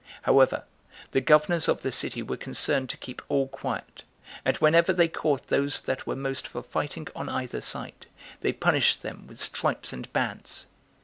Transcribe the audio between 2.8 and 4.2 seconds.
to keep all quiet,